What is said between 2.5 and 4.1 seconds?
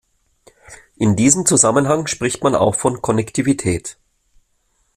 auch von "Konnektivität".